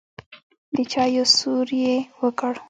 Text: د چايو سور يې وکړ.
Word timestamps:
د 0.75 0.77
چايو 0.91 1.25
سور 1.37 1.67
يې 1.81 1.95
وکړ. 2.21 2.53